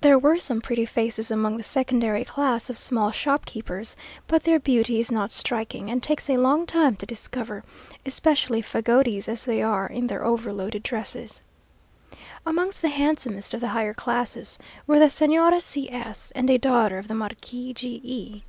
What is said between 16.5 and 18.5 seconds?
a daughter of the Marquis G e.